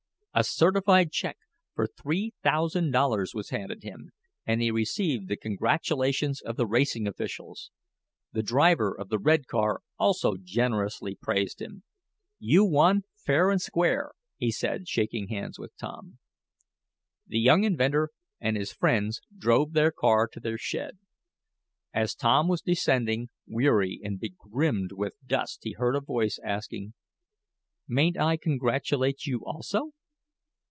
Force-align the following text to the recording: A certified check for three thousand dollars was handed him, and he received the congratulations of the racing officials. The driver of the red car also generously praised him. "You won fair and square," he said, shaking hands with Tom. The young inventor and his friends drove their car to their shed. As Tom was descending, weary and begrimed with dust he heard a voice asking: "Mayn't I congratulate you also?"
A 0.33 0.45
certified 0.45 1.11
check 1.11 1.37
for 1.75 1.85
three 1.85 2.31
thousand 2.41 2.91
dollars 2.91 3.33
was 3.35 3.49
handed 3.49 3.83
him, 3.83 4.11
and 4.45 4.61
he 4.61 4.71
received 4.71 5.27
the 5.27 5.35
congratulations 5.35 6.39
of 6.39 6.55
the 6.55 6.65
racing 6.65 7.05
officials. 7.05 7.69
The 8.31 8.41
driver 8.41 8.95
of 8.97 9.09
the 9.09 9.19
red 9.19 9.47
car 9.47 9.81
also 9.99 10.35
generously 10.41 11.15
praised 11.21 11.61
him. 11.61 11.83
"You 12.39 12.63
won 12.63 13.03
fair 13.17 13.51
and 13.51 13.61
square," 13.61 14.13
he 14.37 14.51
said, 14.53 14.87
shaking 14.87 15.27
hands 15.27 15.59
with 15.59 15.75
Tom. 15.75 16.19
The 17.27 17.41
young 17.41 17.65
inventor 17.65 18.11
and 18.39 18.55
his 18.55 18.71
friends 18.71 19.19
drove 19.37 19.73
their 19.73 19.91
car 19.91 20.29
to 20.29 20.39
their 20.39 20.57
shed. 20.57 20.97
As 21.93 22.15
Tom 22.15 22.47
was 22.47 22.61
descending, 22.61 23.27
weary 23.49 23.99
and 24.01 24.17
begrimed 24.17 24.93
with 24.93 25.11
dust 25.27 25.59
he 25.65 25.73
heard 25.73 25.97
a 25.97 25.99
voice 25.99 26.39
asking: 26.41 26.93
"Mayn't 27.85 28.17
I 28.17 28.37
congratulate 28.37 29.25
you 29.25 29.43
also?" 29.45 29.91